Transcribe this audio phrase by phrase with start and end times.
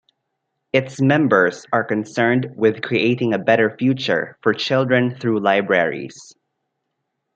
[0.73, 6.33] Its members are concerned with creating a better future for children through libraries.